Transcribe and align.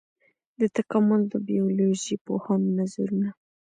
د 0.59 0.61
تکامل 0.75 1.21
د 1.29 1.33
بيولوژي 1.49 2.15
پوهانو 2.25 2.69
نظرونه. 2.79 3.29